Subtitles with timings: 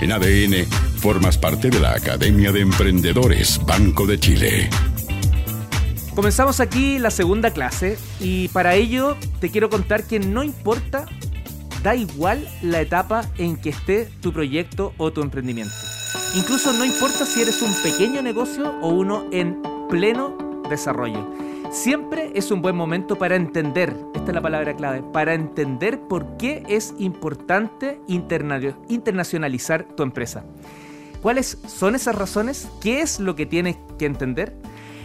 [0.00, 0.64] En ADN,
[0.98, 4.70] formas parte de la Academia de Emprendedores Banco de Chile.
[6.14, 11.06] Comenzamos aquí la segunda clase y para ello te quiero contar que no importa,
[11.82, 15.74] da igual la etapa en que esté tu proyecto o tu emprendimiento.
[16.36, 19.60] Incluso no importa si eres un pequeño negocio o uno en
[19.90, 21.28] pleno desarrollo.
[21.70, 26.38] Siempre es un buen momento para entender, esta es la palabra clave, para entender por
[26.38, 30.44] qué es importante internacionalizar tu empresa.
[31.20, 32.70] ¿Cuáles son esas razones?
[32.80, 34.56] ¿Qué es lo que tienes que entender?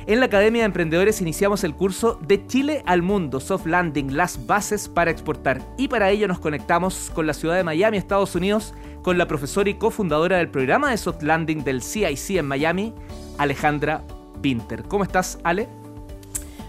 [0.08, 4.46] En la Academia de Emprendedores iniciamos el curso De Chile al Mundo, Soft Landing, las
[4.48, 5.62] bases para exportar.
[5.78, 9.70] Y para ello nos conectamos con la ciudad de Miami, Estados Unidos, con la profesora
[9.70, 12.94] y cofundadora del programa de Soft Landing del CIC en Miami,
[13.38, 14.02] Alejandra
[14.42, 14.84] Pinter.
[14.84, 15.83] ¿Cómo estás, Ale?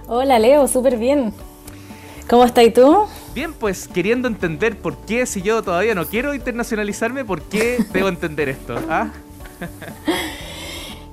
[0.07, 1.33] Hola, Leo, súper bien.
[2.29, 3.07] ¿Cómo estás tú?
[3.35, 8.09] Bien, pues queriendo entender por qué, si yo todavía no quiero internacionalizarme, ¿por qué debo
[8.09, 8.77] entender esto?
[8.89, 9.09] ¿Ah?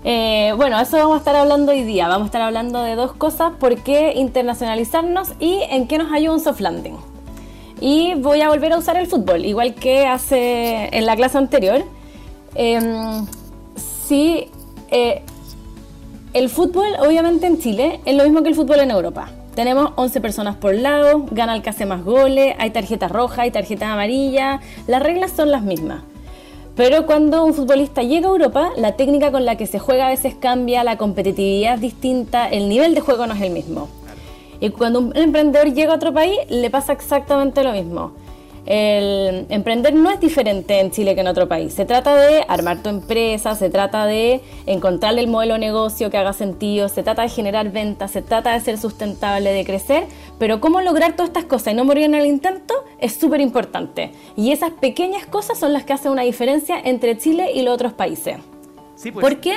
[0.04, 2.08] Eh, bueno, eso vamos a estar hablando hoy día.
[2.08, 6.34] Vamos a estar hablando de dos cosas, por qué internacionalizarnos y en qué nos ayuda
[6.34, 6.98] un soft landing.
[7.80, 11.84] Y voy a volver a usar el fútbol, igual que hace en la clase anterior.
[12.56, 13.28] Em,
[13.76, 14.50] sí,
[14.90, 15.22] eh,
[16.34, 19.30] el fútbol obviamente en Chile es lo mismo que el fútbol en Europa.
[19.56, 23.52] Tenemos 11 personas por lado, gana el que hace más goles, hay tarjeta roja, hay
[23.52, 26.04] tarjeta amarilla, las reglas son las mismas.
[26.78, 30.10] Pero cuando un futbolista llega a Europa, la técnica con la que se juega a
[30.10, 33.90] veces cambia, la competitividad es distinta, el nivel de juego no es el mismo.
[34.62, 38.14] Y cuando un emprendedor llega a otro país, le pasa exactamente lo mismo.
[38.66, 41.74] El emprender no es diferente en Chile que en otro país.
[41.74, 46.18] Se trata de armar tu empresa, se trata de encontrar el modelo de negocio que
[46.18, 50.06] haga sentido, se trata de generar ventas, se trata de ser sustentable, de crecer,
[50.38, 54.12] pero cómo lograr todas estas cosas y no morir en el intento es súper importante.
[54.36, 57.94] Y esas pequeñas cosas son las que hacen una diferencia entre Chile y los otros
[57.94, 58.38] países.
[59.02, 59.14] Pues.
[59.14, 59.56] ¿Por qué?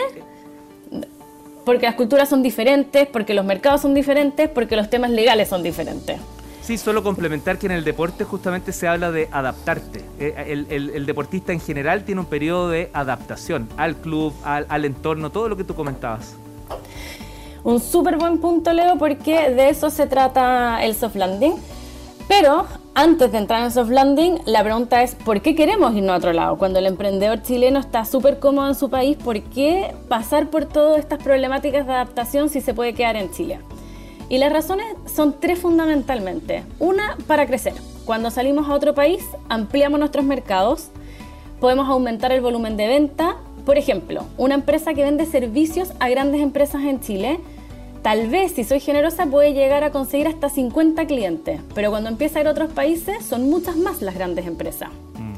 [1.66, 5.62] Porque las culturas son diferentes, porque los mercados son diferentes, porque los temas legales son
[5.62, 6.18] diferentes.
[6.64, 10.02] Sí, solo complementar que en el deporte justamente se habla de adaptarte.
[10.18, 15.50] Eh, el, deportista en general tiene un periodo de adaptación al club, al, entorno, todo
[15.50, 16.34] lo que tú comentabas.
[17.64, 21.52] Un súper buen punto, Leo, porque de eso se trata el soft landing.
[22.28, 22.64] Pero
[22.94, 26.32] antes de entrar en soft landing, la pregunta es, ¿por qué queremos irnos a otro
[26.32, 26.56] lado?
[26.56, 30.98] Cuando el emprendedor chileno está súper cómodo en su país, ¿por qué pasar por todas
[30.98, 33.60] estas problemáticas de adaptación si se puede quedar en Chile?
[34.28, 36.64] Y las razones son tres fundamentalmente.
[36.78, 37.74] Una, para crecer.
[38.04, 40.88] Cuando salimos a otro país, ampliamos nuestros mercados,
[41.60, 43.36] podemos aumentar el volumen de venta.
[43.64, 47.40] Por ejemplo, una empresa que vende servicios a grandes empresas en Chile,
[48.02, 52.38] tal vez si soy generosa puede llegar a conseguir hasta 50 clientes, pero cuando empieza
[52.38, 54.90] a ir a otros países son muchas más las grandes empresas.
[55.14, 55.34] Mm.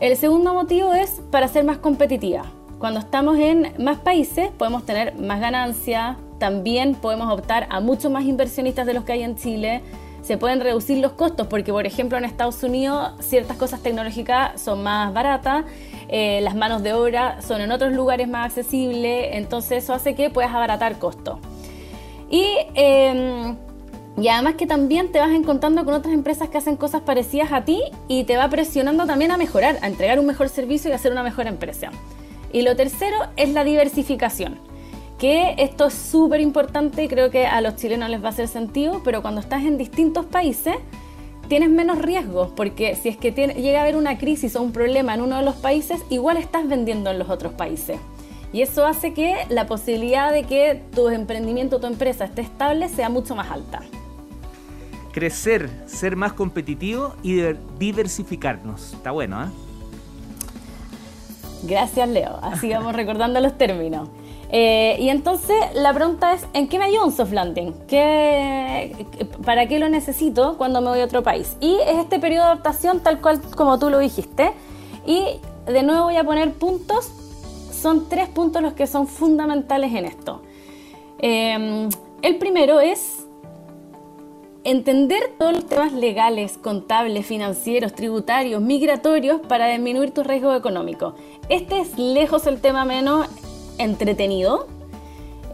[0.00, 2.44] El segundo motivo es para ser más competitiva.
[2.78, 8.24] Cuando estamos en más países podemos tener más ganancias, también podemos optar a muchos más
[8.24, 9.80] inversionistas de los que hay en Chile.
[10.22, 14.82] Se pueden reducir los costos porque, por ejemplo, en Estados Unidos ciertas cosas tecnológicas son
[14.82, 15.64] más baratas,
[16.08, 20.30] eh, las manos de obra son en otros lugares más accesibles, entonces eso hace que
[20.30, 21.38] puedas abaratar costos.
[22.28, 23.56] Y, em,
[24.20, 27.64] y además que también te vas encontrando con otras empresas que hacen cosas parecidas a
[27.64, 30.96] ti y te va presionando también a mejorar, a entregar un mejor servicio y a
[30.96, 31.92] hacer una mejor empresa.
[32.52, 34.71] Y lo tercero es la diversificación
[35.22, 38.48] que esto es súper importante y creo que a los chilenos les va a hacer
[38.48, 40.74] sentido, pero cuando estás en distintos países
[41.46, 45.14] tienes menos riesgos, porque si es que llega a haber una crisis o un problema
[45.14, 48.00] en uno de los países, igual estás vendiendo en los otros países.
[48.52, 53.08] Y eso hace que la posibilidad de que tu emprendimiento, tu empresa esté estable sea
[53.08, 53.80] mucho más alta.
[55.12, 57.42] Crecer, ser más competitivo y
[57.78, 58.94] diversificarnos.
[58.94, 59.46] Está bueno, ¿eh?
[61.62, 62.40] Gracias, Leo.
[62.42, 64.08] Así vamos recordando los términos.
[64.54, 67.72] Eh, y entonces la pregunta es, ¿en qué me ayuda un soft landing?
[69.46, 71.56] ¿Para qué lo necesito cuando me voy a otro país?
[71.60, 74.52] Y es este periodo de adaptación tal cual como tú lo dijiste.
[75.06, 75.24] Y
[75.66, 77.10] de nuevo voy a poner puntos.
[77.72, 80.42] Son tres puntos los que son fundamentales en esto.
[81.18, 81.88] Em,
[82.20, 83.26] el primero es
[84.64, 91.14] entender todos los temas legales, contables, financieros, tributarios, migratorios para disminuir tu riesgo económico.
[91.48, 93.26] Este es lejos el tema menos
[93.78, 94.66] entretenido.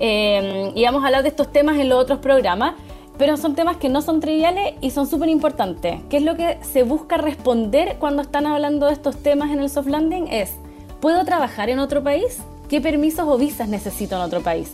[0.00, 2.74] Eh, y vamos a hablar de estos temas en los otros programas,
[3.18, 6.00] pero son temas que no son triviales y son súper importantes.
[6.08, 9.68] ¿Qué es lo que se busca responder cuando están hablando de estos temas en el
[9.68, 10.28] soft landing?
[10.28, 10.54] Es,
[11.00, 12.38] ¿puedo trabajar en otro país?
[12.68, 14.72] ¿Qué permisos o visas necesito en otro país?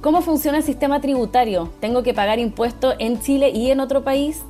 [0.00, 1.70] ¿Cómo funciona el sistema tributario?
[1.80, 4.42] ¿Tengo que pagar impuestos en Chile y en otro país?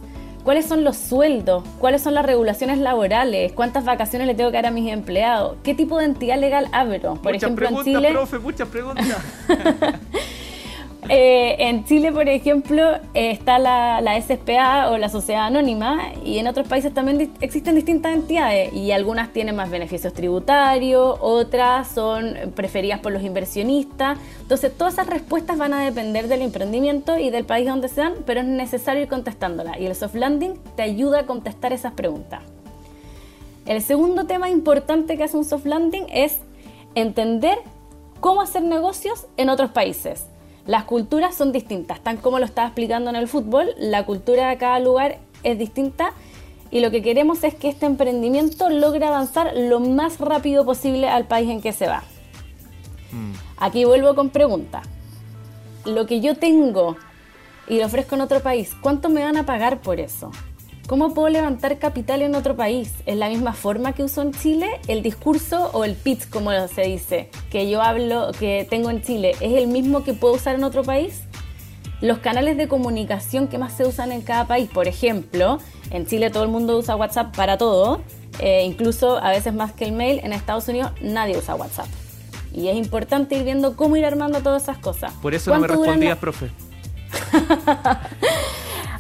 [0.45, 4.67] Cuáles son los sueldos, cuáles son las regulaciones laborales, cuántas vacaciones le tengo que dar
[4.67, 7.15] a mis empleados, qué tipo de entidad legal abro.
[7.15, 8.11] Por ejemplo, en Chile.
[8.13, 9.07] Profe, muchas preguntas.
[11.11, 16.67] Eh, en Chile, por ejemplo, está la, SPA o la Sociedad Anónima y en otros
[16.67, 23.13] países también existen distintas entidades y algunas tienen más beneficios tributarios, otras son preferidas por
[23.13, 24.19] los inversionistas.
[24.41, 28.41] Entonces, todas esas respuestas van a depender del emprendimiento y del país donde sean, pero
[28.41, 32.41] es necesario ir contestándolas y el soft landing te ayuda a contestar esas preguntas.
[33.67, 36.39] El segundo tema importante que hace un soft landing es
[36.95, 37.59] entender
[38.21, 40.27] cómo hacer negocios en otros países.
[40.67, 44.57] Las culturas son distintas, tan como lo estaba explicando en el fútbol, la cultura de
[44.57, 46.13] cada lugar es distinta
[46.71, 51.27] y lo que queremos es que este emprendimiento logre avanzar lo más rápido posible al
[51.27, 52.03] país en que se va.
[53.13, 53.33] Mm.
[53.59, 54.83] Aquí vuelvo con pregunta.
[55.85, 56.97] Lo que yo tengo
[57.69, 60.31] y lo ofrezco en otro país, ¿cuánto me van a pagar por eso?
[60.87, 62.93] ¿Cómo puedo levantar capital en otro país?
[63.07, 64.69] ¿Es la misma forma que uso en Chile?
[64.87, 69.31] ¿El discurso o el pitch, como se dice, que yo hablo, que tengo en Chile,
[69.41, 71.23] es el mismo que puedo usar en otro país?
[72.03, 75.59] Los canales de comunicación que más se usan en cada país, por ejemplo,
[75.91, 78.03] en Chile todo el mundo usa WhatsApp para todo,
[78.41, 81.87] eh, incluso a veces más que el mail, en Estados Unidos nadie usa WhatsApp.
[82.53, 85.15] Y es importante ir viendo cómo ir armando todas esas cosas.
[85.23, 86.51] Por eso no me respondías, profe.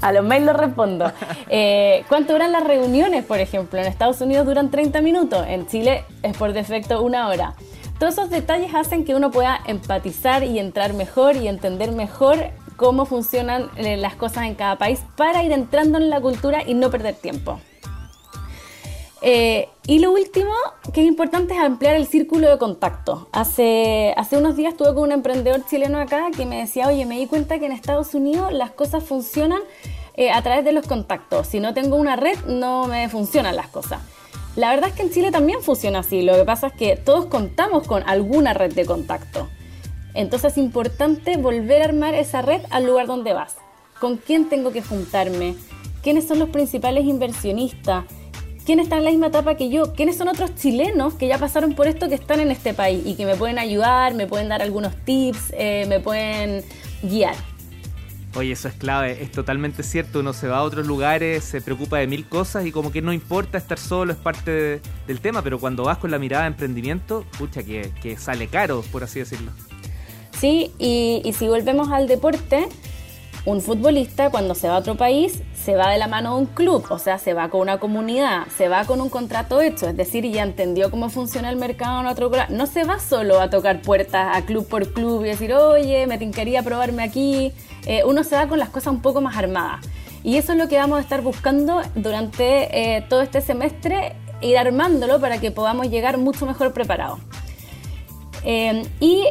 [0.05, 1.11] A los mails los respondo.
[1.57, 3.79] Eh, ¿Cuánto duran las reuniones, por ejemplo?
[3.79, 7.55] En Estados Unidos duran 30 minutos, en Chile es por defecto una hora.
[7.99, 13.05] Todos esos detalles hacen que uno pueda empatizar y entrar mejor y entender mejor cómo
[13.05, 16.91] funcionan eh, las cosas en cada país para ir entrando en la cultura y no
[16.91, 17.61] perder tiempo.
[19.27, 20.53] Eh, y lo último
[20.93, 23.29] que es importante es ampliar el círculo de contacto.
[23.33, 27.19] Hace, hace unos días estuve con un emprendedor chileno acá que me decía, oye, me
[27.19, 29.61] di cuenta que en Estados Unidos las cosas funcionan
[30.15, 31.47] eh, a través de los contactos.
[31.47, 34.01] Si no tengo una red, no me funcionan las cosas.
[34.57, 36.23] La verdad es que en Chile también funciona así.
[36.23, 39.49] Lo que pasa es que todos contamos con alguna red de contacto.
[40.15, 43.57] Entonces es importante volver a armar esa red al lugar donde vas.
[44.01, 45.57] ¿Con quién tengo que juntarme?
[46.03, 48.05] ¿Quiénes son los principales inversionistas?
[48.65, 51.75] quién está en la misma etapa que yo, quiénes son otros chilenos que ya pasaron
[51.75, 54.63] por esto que están en este país y que me pueden ayudar, me pueden dar
[54.63, 56.65] algunos tips, eh, me pueden
[57.03, 57.35] guiar.
[58.37, 60.21] Oye, eso es clave, es totalmente cierto.
[60.21, 63.13] Uno se va a otros lugares, se preocupa de mil cosas y como que no
[63.13, 67.25] importa estar solo, es parte del tema, pero cuando vas con la mirada de emprendimiento,
[67.39, 69.53] pucha, que, sale caro, por así decirlo.
[70.33, 72.69] Sí, y, y si volvemos al deporte,
[73.45, 76.47] un futbolista cuando se va a otro país se va de la mano de un
[76.47, 79.97] club, o sea, se va con una comunidad, se va con un contrato hecho, es
[79.97, 82.51] decir, ya entendió cómo funciona el mercado en otro lugar.
[82.51, 86.19] No se va solo a tocar puertas a club por club y decir, oye, me
[86.19, 87.53] tincaría probarme aquí.
[87.87, 89.87] Eh, uno se va con las cosas un poco más armadas.
[90.23, 94.57] Y eso es lo que vamos a estar buscando durante eh, todo este semestre, ir
[94.57, 97.19] armándolo para que podamos llegar mucho mejor preparados.
[98.43, 99.27] Eh, y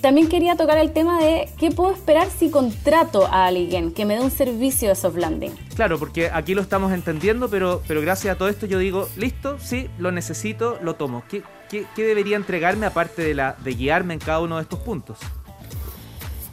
[0.00, 4.16] también quería tocar el tema de qué puedo esperar si contrato a alguien que me
[4.16, 5.52] dé un servicio de soft landing.
[5.74, 9.58] Claro, porque aquí lo estamos entendiendo, pero, pero gracias a todo esto yo digo, listo,
[9.58, 11.24] sí, lo necesito, lo tomo.
[11.28, 14.78] ¿Qué, qué, qué debería entregarme aparte de, la, de guiarme en cada uno de estos
[14.80, 15.18] puntos?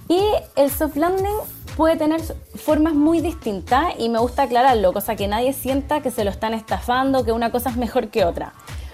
[0.10, 0.20] Y
[0.56, 1.38] el soft landing
[1.78, 2.20] puede tener
[2.56, 6.56] formas muy distintas y me gusta aclararlo, cosa que nadie sienta que se lo están
[6.56, 8.54] estafando, que una cosa es mejor que otra.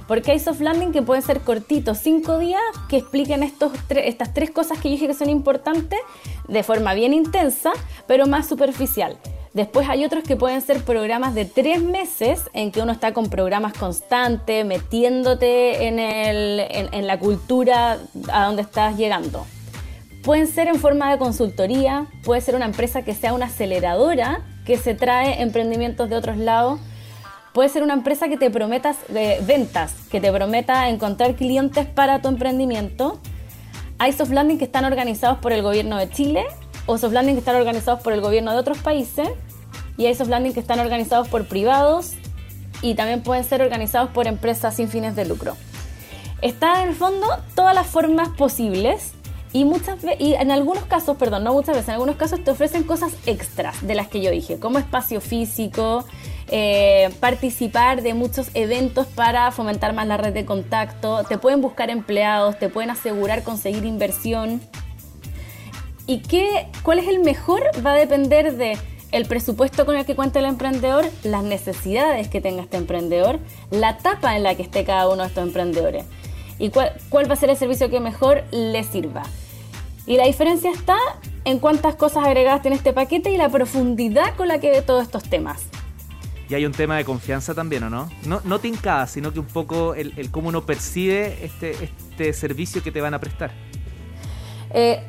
[0.09, 4.77] Porque hay soft landing que pueden ser cortitos, cinco días, que expliquen estas tres cosas
[4.79, 5.99] que yo dije que son importantes
[6.49, 7.71] de forma bien intensa,
[8.07, 9.17] pero más superficial.
[9.53, 13.29] Después hay otros que pueden ser programas de tres meses en que uno está con
[13.29, 17.99] programas constantes, metiéndote en, en la cultura
[18.33, 19.45] a donde estás llegando.
[20.25, 24.77] Pueden ser en forma de consultoría, puede ser una empresa que sea una aceleradora que
[24.77, 26.79] se trae emprendimientos de otros lados
[27.55, 28.93] Puede ser una empresa que te prometa
[29.47, 33.17] ventas, que te prometa encontrar clientes para tu emprendimiento.
[33.97, 36.45] Hay soft landing que están organizados por el gobierno de Chile
[36.85, 39.29] o soft landing que están organizados por el gobierno de otros países
[39.95, 42.11] y hay soft landing que están organizados por privados
[42.81, 45.55] y también pueden ser organizados por empresas sin fines de lucro.
[46.41, 49.13] Está en el fondo todas las formas posibles
[49.55, 52.83] y muchas y en algunos casos, perdón, no muchas veces, en algunos casos te ofrecen
[52.83, 56.03] cosas extras de las que yo dije, como espacio físico,
[56.49, 61.89] eh, participar de muchos eventos para fomentar más la red de contacto, te pueden buscar
[61.89, 64.59] empleados, te pueden asegurar conseguir inversión.
[66.05, 67.63] ¿Y qué, cuál es el mejor?
[67.83, 68.77] Va a depender de
[69.13, 73.39] el presupuesto con el que cuenta el emprendedor, las necesidades que tenga este emprendedor,
[73.71, 76.03] la etapa en la que esté cada uno de estos emprendedores
[76.59, 79.23] y cuál, cuál va a ser el servicio que mejor le sirva.
[80.07, 80.97] Y la diferencia está
[81.45, 85.03] en cuántas cosas agregadas tiene este paquete y la profundidad con la que ve todos
[85.03, 85.63] estos temas.
[86.47, 88.09] Y hay un tema de confianza también, ¿o no?
[88.23, 92.33] No, no te incada, sino que un poco el, el cómo uno percibe este, este
[92.33, 93.51] servicio que te van a prestar.
[94.77, 95.01] Eh,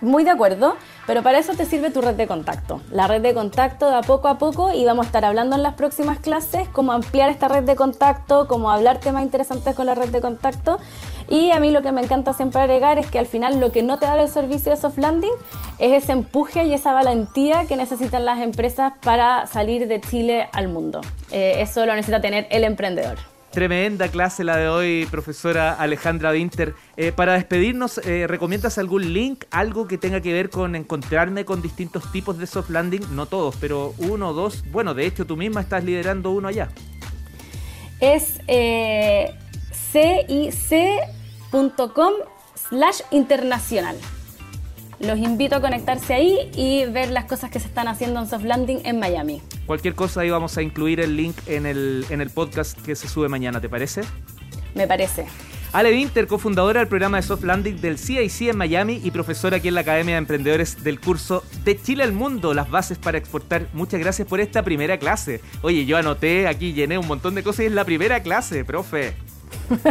[0.00, 0.76] muy de acuerdo,
[1.06, 2.80] pero para eso te sirve tu red de contacto.
[2.90, 5.62] La red de contacto de a poco a poco y vamos a estar hablando en
[5.62, 9.94] las próximas clases cómo ampliar esta red de contacto, cómo hablar temas interesantes con la
[9.94, 10.78] red de contacto.
[11.28, 13.82] Y a mí lo que me encanta siempre agregar es que al final lo que
[13.82, 15.32] no te da el servicio de soft landing
[15.78, 20.68] es ese empuje y esa valentía que necesitan las empresas para salir de Chile al
[20.68, 21.00] mundo.
[21.30, 23.18] Eh, eso lo necesita tener el emprendedor.
[23.54, 26.74] Tremenda clase la de hoy, profesora Alejandra Winter.
[26.96, 31.62] Eh, para despedirnos, eh, ¿recomiendas algún link, algo que tenga que ver con encontrarme con
[31.62, 33.02] distintos tipos de soft landing?
[33.14, 34.64] No todos, pero uno o dos.
[34.72, 36.68] Bueno, de hecho tú misma estás liderando uno allá.
[38.00, 39.36] Es eh,
[39.94, 42.12] cic.com
[42.68, 43.96] slash internacional.
[44.98, 48.44] Los invito a conectarse ahí y ver las cosas que se están haciendo en Soft
[48.44, 49.42] Landing en Miami.
[49.66, 53.08] Cualquier cosa ahí vamos a incluir el link en el, en el podcast que se
[53.08, 54.02] sube mañana, ¿te parece?
[54.74, 55.26] Me parece.
[55.72, 59.66] Ale Winter, cofundadora del programa de Soft Landing del CIC en Miami y profesora aquí
[59.66, 63.66] en la Academia de Emprendedores del curso De Chile al Mundo, las bases para exportar.
[63.72, 65.40] Muchas gracias por esta primera clase.
[65.62, 69.16] Oye, yo anoté aquí, llené un montón de cosas y es la primera clase, profe.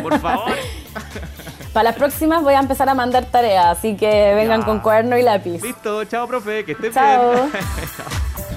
[0.02, 0.54] Por favor.
[1.74, 5.24] Para las próximas voy a empezar a mandar tareas, así que vengan con cuaderno y
[5.24, 5.62] lápiz.
[5.64, 7.34] Listo, chao, profe, que estén Chao.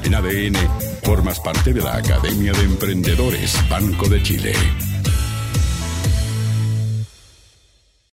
[0.04, 0.54] En ADN,
[1.02, 4.52] formas parte de la Academia de Emprendedores Banco de Chile.